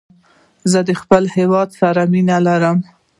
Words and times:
زه 0.71 0.79
د 0.87 0.91
خپل 1.01 1.23
هېواد 1.37 1.69
سره 1.81 2.01
مینه 2.11 2.37
لرم. 2.47 2.77